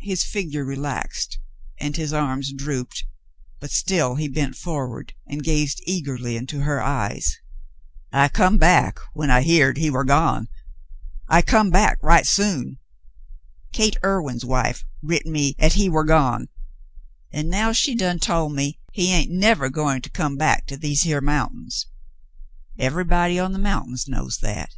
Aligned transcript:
His 0.00 0.24
figure 0.24 0.64
relaxed, 0.64 1.38
and 1.78 1.94
his 1.96 2.10
arms 2.10 2.50
dropped, 2.50 3.04
but 3.60 3.70
still 3.70 4.14
he 4.14 4.26
bent 4.26 4.56
forward 4.56 5.12
and 5.26 5.44
gazed 5.44 5.82
eagerly 5.84 6.34
into 6.34 6.60
her 6.60 6.80
eyes. 6.82 7.36
Frale 8.10 8.22
again 8.22 8.22
Returns 8.22 8.58
259 8.62 8.72
"I 8.72 8.88
come 8.88 8.92
back 8.96 9.00
when 9.12 9.30
I 9.30 9.42
heered 9.42 9.76
he 9.76 9.90
war 9.90 10.04
gone. 10.04 10.48
I 11.28 11.42
come 11.42 11.68
back 11.68 12.02
right 12.02 12.24
soon. 12.26 12.78
Gate 13.74 13.98
Irwin's 14.02 14.46
wife 14.46 14.82
writ 15.02 15.26
me 15.26 15.54
'at 15.58 15.74
he 15.74 15.90
war 15.90 16.04
gone; 16.04 16.48
an' 17.30 17.50
now 17.50 17.72
she 17.72 17.94
done 17.94 18.18
tol' 18.18 18.48
me 18.48 18.78
he 18.94 19.12
ain't 19.12 19.30
nevah 19.30 19.68
goin' 19.68 20.00
to 20.00 20.08
come 20.08 20.38
back 20.38 20.64
to 20.68 20.78
these 20.78 21.02
here 21.02 21.20
mountins. 21.20 21.84
Ev'ybody 22.78 23.38
on 23.38 23.52
the 23.52 23.58
mountins 23.58 24.08
knows 24.08 24.38
that. 24.38 24.70